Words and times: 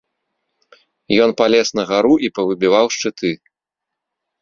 Ён 1.27 1.35
палез 1.43 1.67
на 1.81 1.87
гару 1.91 2.15
і 2.29 2.35
павыбіваў 2.41 2.85
шчыты. 2.99 3.31